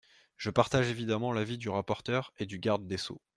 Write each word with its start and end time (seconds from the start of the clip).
Je 0.35 0.49
partage 0.49 0.89
évidemment 0.89 1.31
l’avis 1.31 1.59
du 1.59 1.69
rapporteur 1.69 2.33
et 2.39 2.47
du 2.47 2.57
garde 2.57 2.87
des 2.87 2.97
sceaux. 2.97 3.21